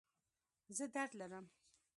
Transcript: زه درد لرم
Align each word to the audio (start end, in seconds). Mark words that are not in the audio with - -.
زه 0.77 0.85
درد 0.95 1.11
لرم 1.19 1.45